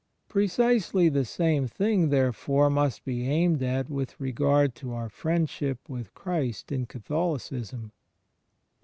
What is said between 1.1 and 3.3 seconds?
same thing, therefore, must be